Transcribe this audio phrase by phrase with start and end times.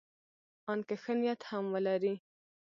[0.71, 2.13] ان که ښه نیت هم ولري.